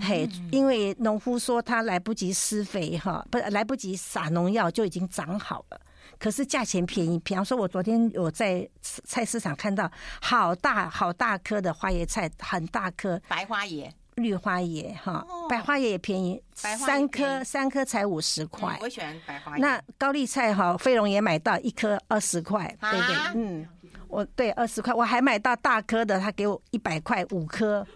[0.00, 5.80] 嘿，因为农夫说他来不及施肥哈，不来不及撒农药就已经长好了。
[6.24, 9.90] 可是价钱便宜，比方说，我昨天我在菜市场看到
[10.22, 13.20] 好大好大颗的花椰菜，很大颗。
[13.28, 18.78] 白花椰，绿花椰哈，白花椰也便宜，三颗三颗才五十块。
[18.80, 19.58] 我喜欢白花椰。
[19.58, 23.68] 那高丽菜哈，飞龙也买到一颗二十块，对对，嗯，
[24.08, 27.86] 我对二十块，我还买到大颗的，他给我一百块五颗。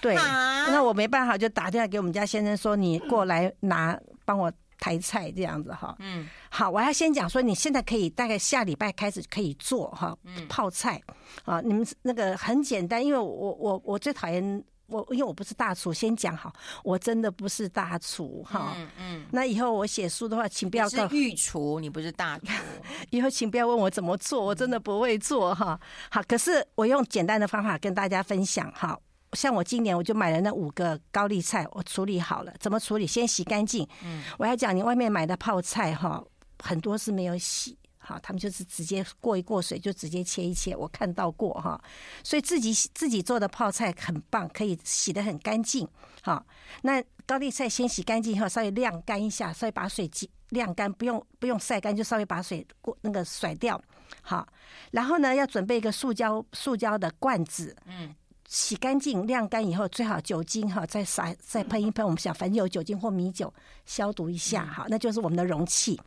[0.00, 4.52] 对，那我没办法，就打电话给我们家先生说，你过来拿，帮我
[4.86, 5.96] 抬菜这样子哈。
[5.98, 10.16] 嗯，好，我要先讲说，你现在可以大概下礼拜开始可以做哈，
[10.48, 11.02] 泡菜
[11.44, 14.64] 啊，你们那个很简单，因为我我我最讨厌。
[14.88, 16.52] 我因为我不是大厨，先讲好，
[16.84, 18.72] 我真的不是大厨哈。
[18.76, 19.26] 嗯嗯。
[19.32, 21.08] 那以后我写书的话，请不要告。
[21.08, 22.46] 是御厨，你不是大厨。
[23.10, 25.76] 以后请不要问我怎么做，我真的不会做哈。
[26.08, 28.96] 好，可是我用简单的方法跟大家分享哈。
[29.36, 33.06] 像我今年我就买了那五个高丽菜，我处理好了，怎么处理？
[33.06, 33.86] 先洗干净。
[34.02, 34.24] 嗯。
[34.38, 36.24] 我要讲，你外面买的泡菜哈，
[36.58, 37.78] 很多是没有洗。
[37.98, 41.80] 好，他们就是直接过一过水就直接切一切，我看到过哈，
[42.22, 45.86] 所以自己自己做的泡菜很棒，可以洗得很干净。
[46.22, 46.46] 好，
[46.82, 50.08] 那高丽菜先洗干净以后，稍微晾干一下，稍微把水
[50.50, 53.80] 晾干，不用不用晒干，就稍微把水过那个甩掉。
[54.22, 54.46] 好，
[54.92, 58.14] 然后呢，要准备一个塑胶塑胶的罐子，嗯，
[58.48, 63.52] 洗干净晾干以后，最好酒精哈，再洒再喷一喷，我们想反正有酒精或米酒
[63.84, 66.00] 消毒一下，好，那就是我们的容器。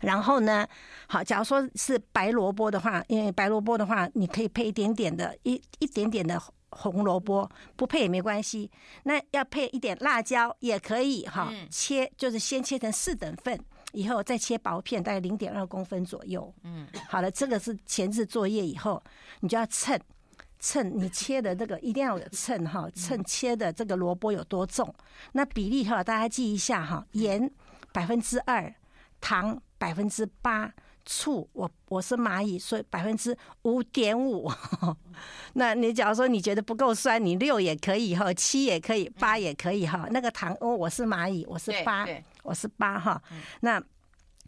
[0.00, 0.64] 然后呢，
[1.08, 6.40] 好，假如说是白萝卜的话，因为白萝卜的话，你可以配一点点的，一一点点的
[6.70, 8.70] 红萝卜，不配也没关系。
[9.02, 13.58] 那要配一点辣椒也可以，哈，切就是先切成四等份，
[13.92, 16.54] 以后再切薄片，大概零点二公分左右。
[16.62, 19.02] 嗯，好了，这个是前置作业，以后
[19.40, 19.98] 你就要称
[20.58, 24.94] 称你切的这个一定要有称哈，称切的这个萝卜有多重，
[25.32, 27.50] 那比例哈，大家记一下哈，盐
[27.92, 28.74] 百分之二，
[29.20, 29.60] 糖。
[29.80, 30.68] 百分之八
[31.06, 34.50] 醋，我我是蚂蚁，所以百分之五点五。
[35.54, 40.08] 那你假如说你觉得不够酸，你六也可以哈，七也可以，八也可以哈。
[40.10, 42.04] 那个糖哦，我是蚂蚁，我是八，
[42.42, 43.22] 我是八哈。
[43.60, 43.80] 那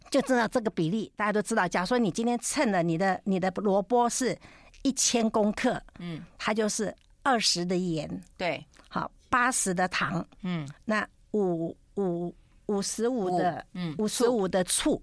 [0.09, 1.65] 就知道这个比例，大家都知道。
[1.65, 4.37] 假如说你今天称了你的你的萝卜是
[4.83, 12.33] 一千公克，嗯，它就是二十的盐，对，好八十的糖，嗯，那五五
[12.65, 15.01] 五十五的，嗯，五十五的醋。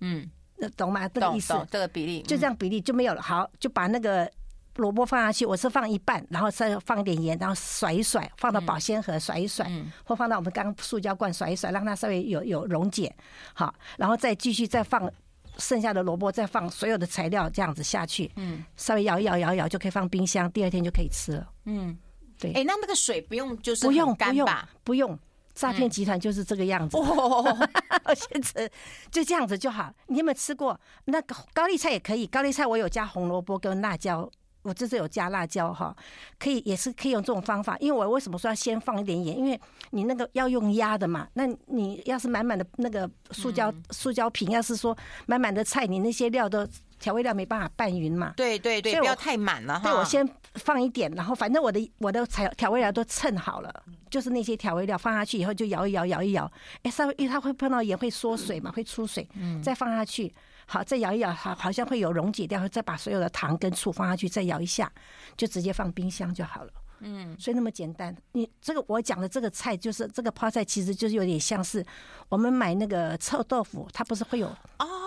[0.00, 1.08] 嗯，那懂吗？
[1.08, 3.22] 这个意思，这个比例就这样比例就没有了。
[3.22, 4.30] 好，就把那个
[4.76, 9.70] 萝卜放下去，我是放一半，然后再放一点盐，然后甩一甩，放到保鲜盒甩一甩，
[10.04, 13.14] 或放到我们刚刚塑胶罐甩一甩，让它稍微有有溶解。
[13.54, 15.10] 好，然后再继续再放
[15.58, 18.30] 剩下的萝卜，再放所有的材料这样子下去。
[18.36, 21.50] 嗯，稍微摇一摇，摇一摇就可以放冰箱，第二天就可以吃了。
[21.64, 21.96] 嗯，
[22.38, 22.52] 对。
[22.52, 24.48] 哎，那那个水不用就是不用不用
[24.82, 25.18] 不用。
[25.54, 27.56] 诈骗集团就是这个样子，哦，
[28.12, 28.68] 先吃
[29.12, 29.94] 就这样子就好。
[30.08, 32.26] 你有没有吃过那个高丽菜也可以？
[32.26, 34.28] 高丽菜我有加红萝卜跟辣椒，
[34.64, 35.96] 我这次有加辣椒哈，
[36.38, 37.76] 可以也是可以用这种方法。
[37.78, 39.38] 因为我为什么说要先放一点盐？
[39.38, 41.28] 因为你那个要用压的嘛。
[41.34, 44.96] 那你要是满满的那个塑胶塑胶瓶，要是说
[45.26, 46.66] 满满的菜，你那些料都。
[47.04, 48.32] 调味料没办法拌匀嘛？
[48.34, 49.82] 对对对，不要太满了哈。
[49.82, 53.70] 对，我先放一点，然后反正我的我的调调味料都称好了，
[54.08, 56.50] 就是那些调味料放下去以后就摇一摇，摇一摇。
[56.82, 59.28] 哎，稍微因为它会碰到盐会缩水嘛，会出水。
[59.34, 59.62] 嗯。
[59.62, 62.66] 再放下去，好，再摇一摇，好，好像会有溶解掉。
[62.70, 64.90] 再把所有的糖跟醋放下去，再摇一下，
[65.36, 66.72] 就直接放冰箱就好了。
[67.00, 67.36] 嗯。
[67.38, 68.16] 所以那么简单。
[68.32, 71.84] 你这个我讲的这个菜，就是这个泡菜，其实就是有点像是
[72.30, 74.46] 我们买那个臭豆腐，它不是会有
[74.78, 75.03] 哦。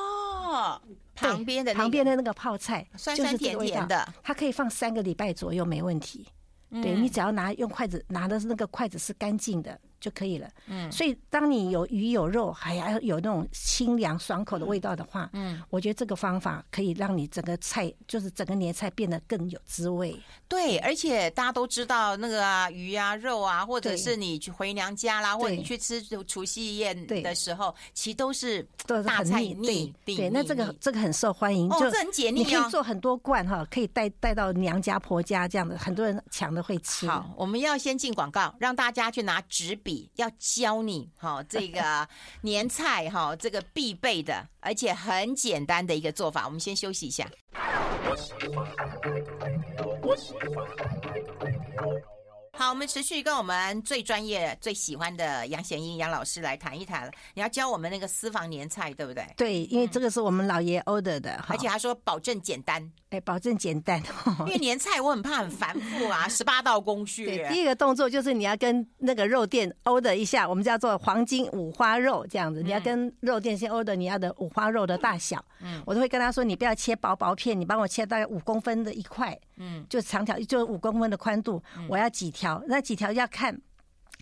[1.15, 6.28] 旁边的旁边的那个泡菜，酸酸甜甜的，它可以放三个礼拜左右没问题。
[6.70, 9.80] 对，你只要拿用筷子拿的那个筷子是干净的。
[10.00, 10.50] 就可以了。
[10.68, 20.18] 嗯，所以当你有鱼有肉，还要有那种清凉爽口的味道的话，嗯，我觉得这个方法可以让你整个菜，就是整个年菜变得更有滋味。
[20.48, 29.26] 对，而且大家都知道那个啊，鱼啊、肉啊，或者是你去回娘家啦，或者你去吃除夕宴的时候，其实都是都是很
[29.62, 29.94] 腻。
[30.06, 32.44] 对，那这个这个很受欢迎，哦，这很解腻。
[32.44, 37.08] 你可以做很多罐哈，可以带带到娘家婆家这样的，很多人抢的会吃。
[37.08, 40.12] 好，我们要先进广告，让大家去拿纸笔。
[40.15, 42.06] 要教你哈，这个
[42.43, 46.45] 年菜哈，这个必备的，而且很简单的一个做法。
[46.45, 47.26] 我们先休息一下。
[52.60, 57.08] 好，我们持续跟我们最专业、最喜欢的杨贤英杨老师来谈一谈。
[57.36, 59.24] 你要教我们那个私房年菜，对不对？
[59.38, 62.91] 对，因为这个是我们老爷 order 的，而且他说保证简单。
[63.12, 64.02] 哎，保证简单。
[64.39, 67.28] 因为年菜我很怕很繁复啊，十八道工序。
[67.28, 72.63] 对，第一个动作就是你要跟那个肉店 order 一下，我们叫做黄金五花肉这样子。
[72.63, 75.46] 你要跟肉店先 order 你要的五花肉的大小。
[75.62, 79.38] 嗯，我都会跟他说，你不要切薄薄片，你帮我切大概五公分的一块。
[79.60, 82.47] 嗯，就长条就五公分的宽度，我要几条。
[82.48, 83.62] 条，那几条要看。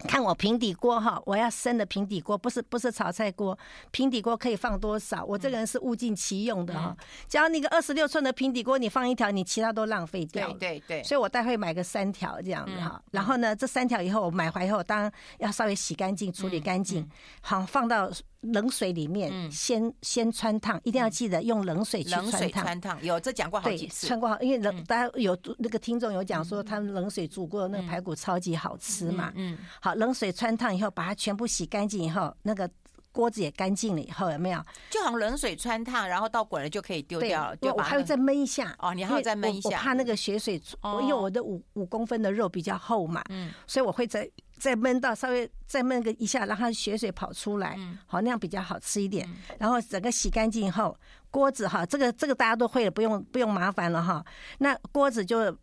[0.09, 3.57] 看我平底锅哈，我要生的平底锅，不是不是炒菜锅。
[3.91, 5.23] 平底锅可以放多少？
[5.23, 6.93] 我这个人是物尽其用的哈。
[7.29, 10.51] 只要那个二十六寸的平底锅，你放一条，你其他都浪费掉。
[10.51, 11.03] 对对对。
[11.03, 13.01] 所以我待会买个三条这样子哈。
[13.11, 15.09] 然后呢，这三条以后我买回来以后，当然
[15.39, 17.09] 要稍微洗干净，处理干净，
[17.39, 18.11] 好放到。
[18.53, 22.31] 冷水里面先先穿烫，一定要记得用冷水去穿烫。
[22.31, 24.07] 冷水穿烫有这讲过好几次。
[24.07, 29.31] 穿过好，因为冷大家有那个听众有讲说，他们冷水煮过的那个排骨超级好吃嘛。
[29.35, 29.57] 嗯。
[29.81, 32.69] 好，冷水穿烫以后，把它全部洗干净以后，那个
[33.11, 34.59] 锅子也干净了以后，有没有？
[34.89, 37.55] 就好像冷水穿烫，然后到滚了就可以丢掉了。
[37.55, 38.75] 对，我还要再焖一下。
[38.79, 39.69] 哦，你还要再焖一下。
[39.69, 40.61] 我怕那个血水，
[41.01, 43.23] 因为我的五五公分的肉比较厚嘛。
[43.29, 43.51] 嗯。
[43.67, 44.29] 所以我会在。
[44.57, 49.29] 再焖到稍微再焖个一下，让它血水跑出来，好，那样比较好吃一点。
[49.59, 50.97] 然后整个洗干净以后，
[51.29, 54.25] 锅子哈，这个这个大家都会了，不用不用麻烦了哈。
[54.59, 55.55] 那锅子就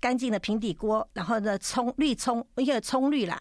[0.00, 3.40] 干净的平底锅，然后呢葱绿葱，因为葱绿啦，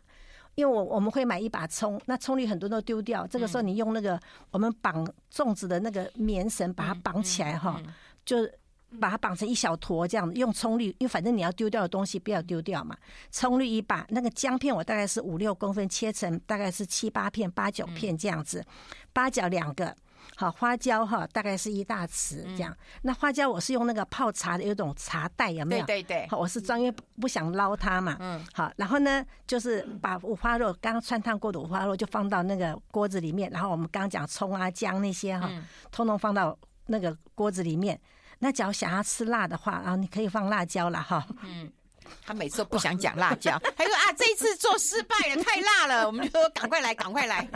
[0.56, 4.20] 因为我我们会买一把葱，那葱绿很多都丢掉，这个时候你用那个
[4.52, 7.82] 我们绑粽子的那个棉绳把它绑起来哈，
[8.24, 8.38] 就。
[9.00, 12.98] 把它绑成一小坨这样子，用葱绿，因为反正你要丢掉的东西不要丢掉嘛。
[13.30, 18.66] 葱绿一把，那个姜片我大概是五六公分，切成大概是七八片、八九片这样子。
[19.14, 19.96] 八角两个，
[20.36, 22.76] 好，花椒哈，大概是一大匙这样。
[23.02, 25.86] 那花椒我是用那个泡茶的有种茶袋，有没有？
[25.86, 26.38] 对对对。
[26.38, 28.18] 我是专业不想捞它嘛。
[28.20, 28.44] 嗯。
[28.54, 35.50] 好，然后呢，就是把五花肉刚刚汆烫过的五花肉就放到那个锅子里面，然后我们刚刚讲葱啊、姜那些哈，
[35.92, 38.00] 通通放到那个锅子里面。
[38.40, 41.26] 那假如想要吃辣的话，然后你可以放辣椒了哈。
[41.44, 41.72] 嗯，
[42.26, 46.08] 他每次都不想讲辣椒，他说啊，这一次做失败了，太辣了。
[46.08, 47.48] 我们就说赶快来，赶快来。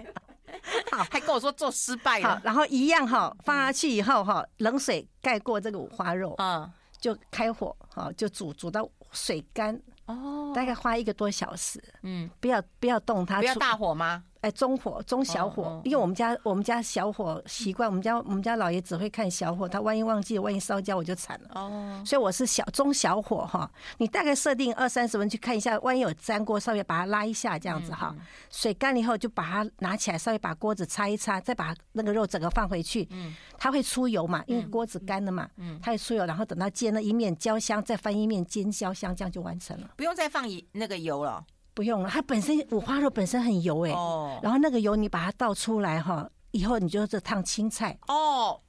[0.91, 2.39] 好，还跟我说做失败了。
[2.43, 9.79] 然后一样哈，放下去以后哈，冷水盖过这个五花肉，嗯，就开火，哈，就煮煮到水干。
[10.05, 11.81] 哦，大概花一个多小时。
[12.03, 14.23] 嗯，不要不要动它，不要大火吗？
[14.43, 21.51] 哎，中火、中小火，因为我们家我们家小火习惯，我们家我们家老爷只会看小火，他万一忘记，万一烧焦我就惨了。
[21.55, 28.13] 哦，所以我是小中小火哈，你大概设定二三十分去看一下，万一有粘锅，稍微把它拉一下这样子哈。
[28.51, 33.07] 水干了以后就把它拿起来，稍微把锅子擦一擦，再把那个肉整个放回去。
[33.11, 35.49] 嗯，它会出油嘛，因为锅子干了嘛。
[35.55, 39.91] 嗯，它会出油，然后等到煎了一面焦香，再翻一面煎焦香，这样就完成了。
[39.95, 41.45] 不用再放一那个油了。
[41.73, 48.61] 不用了，它本身五花肉本身很油哎，哦，然后那个油你把它倒出来哈，以后你就是烫青菜哦，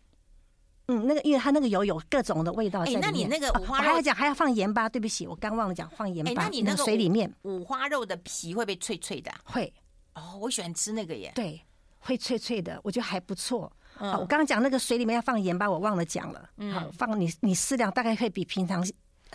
[0.88, 3.00] 嗯，那个因为它那个油有各种的味道在里面。
[3.02, 6.44] 那你那个五花肉，还要讲还要放盐巴，对不起，我刚忘了讲放盐巴。
[6.44, 9.30] 那你那个水里面五花肉的皮会不会脆脆的？
[9.44, 9.72] 会
[10.14, 11.32] 哦，我喜欢吃那个耶。
[11.34, 11.60] 对，
[11.98, 13.70] 会脆脆的，我觉得还不错。
[13.96, 16.48] 好，我刚刚讲那个水里面要放盐巴，我忘了讲了。
[16.72, 18.84] 好，放你你适量，大概会比平常。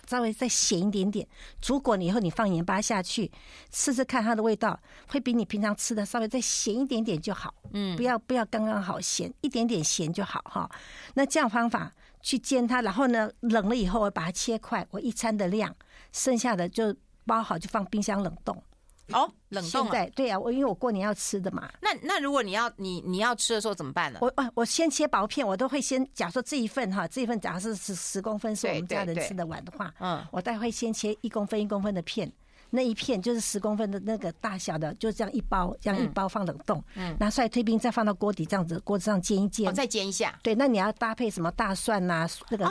[0.08, 1.28] 稍微再咸一点点，
[1.62, 3.32] 煮滚了以后你放盐巴下去，
[3.72, 7.54] 试试看它的味道，会比你平常吃的稍微再咸一点点就好。
[7.72, 10.70] 嗯，不要不要刚刚好咸，一点点咸就好哈。
[11.14, 15.76] 那这样方法去煎它，然后呢，冷了以后我把它切块，我一餐的量，
[16.12, 18.62] 剩下的就包好就放冰箱冷冻。
[19.14, 20.06] 哦，冷冻啊！
[20.16, 21.70] 对呀，我因为我过年要吃的嘛。
[21.82, 24.20] 那那如果你要你你要吃的时候怎么办呢？
[24.22, 32.32] 我我先切薄片，我都会先假如说这一份哈，这一份假如是十十公分是我们家人吃得完的话，嗯，我待会先切一公分一公分的片，
[32.70, 40.38] 那一片就是十公分的那个大小的，就这样一包，这样一包放冷冻，嗯，拿出来退冰，再放到锅底这样子，锅子上煎一煎，再煎一下。
[40.44, 42.70] 对，那你要搭配什么大蒜呐，那个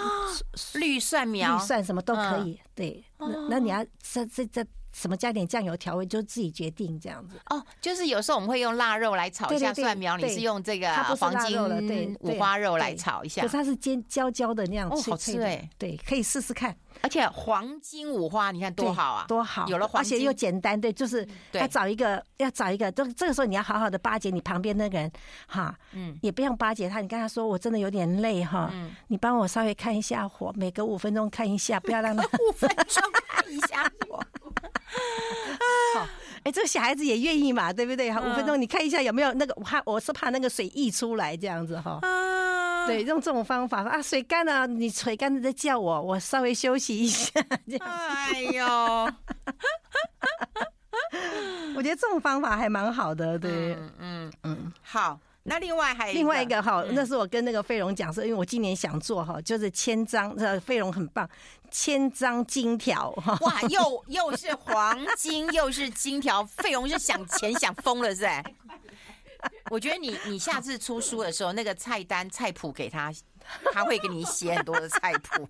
[0.75, 2.61] 绿蒜苗、绿蒜什么都可以。
[2.75, 4.65] 对，那那你要这这这。
[4.99, 7.37] 什么加点酱油调味就自己决定这样子。
[7.51, 16.77] 哦，就是有时候我们会用腊肉来炒一下蒜苗，你是用这个黄金五花肉来炒一下，可是它是煎焦焦的那样哦，好吃哎，对，可以试试看。
[17.01, 25.09] 而且黄金五花，你看多好啊，多好，有了黄金，而且又简单，对，就是要找一个，要找一个，都这个时候你要好好的巴结你旁边那个人
[25.47, 28.69] 哈，嗯，也不用巴结他，你跟他说我真的有点累哈，
[29.07, 34.21] 你帮我稍微看一下火，每隔五分钟看一下，不要让他 五分钟看一下火。
[35.95, 36.09] 好，哎、
[36.45, 38.11] 欸，这个小孩子也愿意嘛，对不对？
[38.11, 41.99] 好，五分钟你看一下有没有那个，我怕我是怕那个水溢出来这样子哈。
[42.03, 47.31] 啊，对，用这种方法啊，水干了，你水干了再叫我，我稍微休息一下。
[47.69, 48.67] 这样哎呦，
[51.77, 55.19] 我觉得这种方法还蛮好的，对，嗯嗯嗯，好。
[55.49, 61.29] 那另外还有另外一个哈，那是我跟那个费荣讲说，因为我今年想做哈，就是千张，呃，费荣很棒，
[61.71, 68.45] 千张金条哈，哇，又 又是黄金又是金条，费荣是想钱想疯了是哎？
[69.71, 73.13] 我觉得你你下次出书的时候，那个菜单菜谱给他，
[73.73, 75.49] 他会给你写很多的菜谱。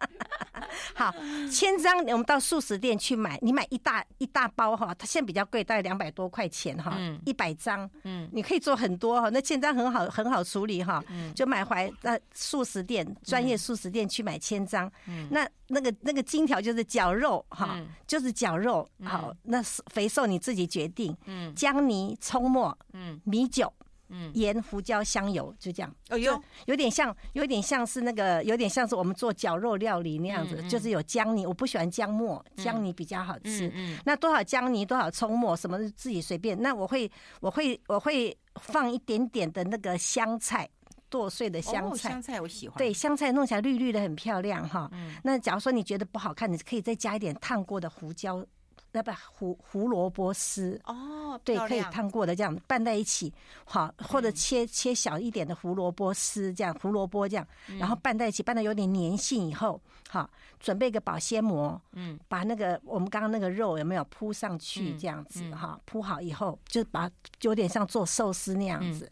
[0.94, 1.12] 好，
[1.50, 11.02] 千张我们到素食店去买，你买一大一大包哈，它现在比较贵，大概两百多块钱哈，一百张，嗯，你可以做很多哈，那千张很好很好处理哈，
[11.34, 14.90] 就买回来那素食店专业素食店去买千张，
[15.30, 23.72] 那那个那个金条就是绞肉哈，就是绞肉，好，那肥瘦你自己决定，嗯，姜泥、葱末，嗯，米酒。
[24.10, 25.94] 嗯，盐、胡椒、香油，就这样。
[26.10, 31.46] 哦哟，有点像，有点像是那个，有点像是我们做绞肉料理那样子，就是有姜泥。
[31.46, 33.70] 我不喜欢姜末，姜泥比较好吃。
[33.74, 36.60] 嗯，那多少姜泥，多少葱末，什么自己随便。
[36.60, 40.68] 那我会，我会，我会放一点点的那个香菜，
[41.08, 42.10] 剁碎的香菜。
[42.10, 42.76] 香菜我喜欢。
[42.76, 44.90] 对，香菜弄起来绿绿的，很漂亮哈。
[45.22, 48.44] 那假如说你觉得不好看，你可以再加一点烫过的胡椒。
[48.92, 53.32] 那不胡胡萝卜丝哦，对，可以烫过的这样拌在一起，
[53.64, 57.46] 好，或者切切小一点的胡萝卜丝，这样胡萝卜这样，
[57.78, 60.28] 然后拌在一起，拌的有点粘性以后，好，
[60.58, 69.08] 准备个保鲜膜，嗯，把那个我们刚刚那个肉有没有铺上去，这样子哈，铺好以后就把就有点像做寿司那样子，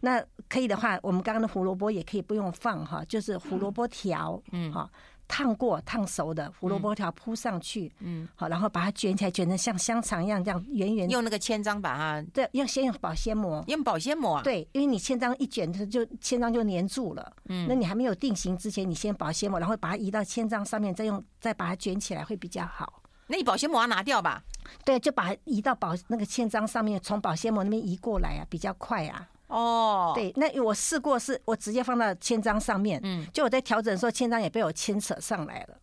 [0.00, 4.88] 那可以的话，我们刚刚的胡萝卜也可以不用放哈，就是胡萝卜条，嗯，好。
[5.28, 11.08] 烫过、烫熟的胡萝卜条铺上去，嗯，好，然后把它卷起来，卷成像香肠一样，这样圆圆。
[11.10, 13.64] 用那个千张把它，对，要先用保鲜膜。
[13.68, 14.42] 用保鲜膜啊？
[14.42, 17.32] 对，因为你千张一卷，它就千张就粘住了。
[17.48, 23.02] 嗯，那你还没有定型之前，你先保鲜膜，然后把它移到千张上面，再用再把它卷起来会比较好。
[23.26, 24.42] 那你保鲜膜要拿掉吧？
[24.84, 29.28] 对，就把它移到保那个千张上面，从保鲜膜那边移过来啊，比较快啊。
[29.48, 35.78] 哦，对，那我试过，是我直接放到千张上面，嗯，就我在调整的时候，千张也被我牵扯上来了，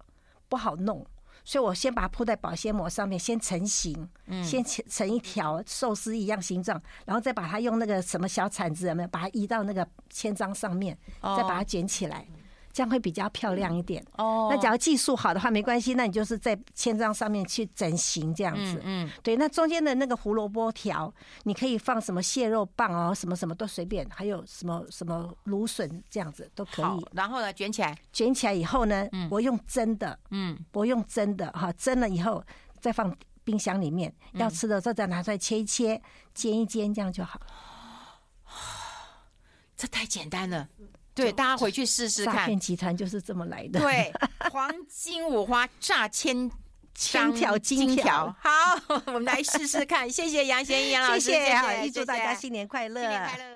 [0.50, 1.06] 不好弄，
[1.46, 12.28] 所以我先把它铺在保鲜膜上面，先成型，嗯，先成成一条寿司一样形状，然后再把它用那个什么小铲子有没有，把它移到那个千张上面，再把它卷起来。
[12.74, 14.50] 这样会比较漂亮一点哦。
[14.52, 18.82] 那假如技术好的话，没关系，那你就是在千张上面去整形这样子。
[18.84, 19.38] 嗯，对。
[19.38, 21.14] 那中间的那个胡萝卜条，
[21.44, 27.06] 你可以放什么蟹肉棒哦，什么什么都随便，还有什么什么芦笋这样子都可以。
[27.14, 32.44] 然后呢，卷起来，卷起来以后呢，我用蒸的，嗯，我用蒸的哈，蒸了以后
[32.80, 36.02] 再放冰箱里面，要吃的时候再拿出来切一切，
[36.34, 37.40] 煎一煎，这样就好。
[39.78, 40.68] 这太简单了。
[41.16, 42.36] 对，大家回去试试看。
[42.36, 43.80] 诈骗集团就是这么来的。
[43.80, 44.12] 对，
[44.52, 46.50] 黄金五花炸千
[46.96, 48.36] 千条金条。
[48.40, 48.50] 好，
[49.08, 50.10] 我们来试试看。
[50.10, 53.54] 谢谢杨贤一杨老师，谢谢，预祝大家新年快乐，新年快乐。